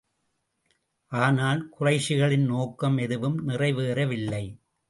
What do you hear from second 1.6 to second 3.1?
குறைஷிகளின் நோக்கம்